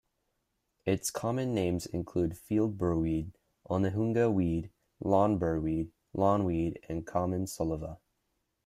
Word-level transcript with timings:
Its 0.83 1.11
common 1.11 1.53
names 1.53 1.85
include 1.85 2.35
field 2.35 2.75
burrweed, 2.75 3.33
Onehunga-weed, 3.69 4.71
lawn 4.99 5.37
burrweed, 5.37 5.91
lawnweed, 6.17 6.77
and 6.89 7.05
common 7.05 7.45
soliva. 7.45 7.99